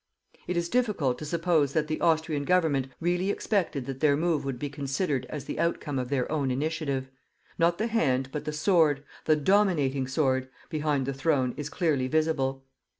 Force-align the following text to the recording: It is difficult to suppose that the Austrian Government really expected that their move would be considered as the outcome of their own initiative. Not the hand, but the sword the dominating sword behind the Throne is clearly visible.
It 0.47 0.57
is 0.57 0.67
difficult 0.67 1.19
to 1.19 1.25
suppose 1.25 1.73
that 1.73 1.85
the 1.85 2.01
Austrian 2.01 2.43
Government 2.43 2.87
really 2.99 3.29
expected 3.29 3.85
that 3.85 3.99
their 3.99 4.17
move 4.17 4.43
would 4.43 4.57
be 4.57 4.67
considered 4.67 5.27
as 5.29 5.45
the 5.45 5.59
outcome 5.59 5.99
of 5.99 6.09
their 6.09 6.31
own 6.31 6.49
initiative. 6.49 7.09
Not 7.59 7.77
the 7.77 7.85
hand, 7.85 8.29
but 8.31 8.45
the 8.45 8.51
sword 8.51 9.03
the 9.25 9.35
dominating 9.35 10.07
sword 10.07 10.49
behind 10.71 11.05
the 11.05 11.13
Throne 11.13 11.53
is 11.55 11.69
clearly 11.69 12.07
visible. 12.07 12.65